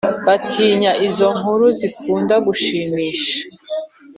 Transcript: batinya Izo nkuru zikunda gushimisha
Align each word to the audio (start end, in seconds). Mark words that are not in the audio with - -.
batinya 0.25 0.91
Izo 1.07 1.27
nkuru 1.37 1.65
zikunda 1.77 2.35
gushimisha 2.45 3.35